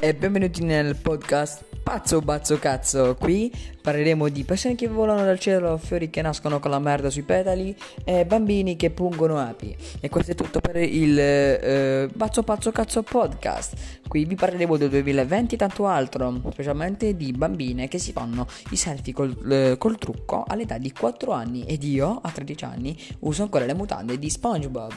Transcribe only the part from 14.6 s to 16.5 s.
del 2020 e tanto altro,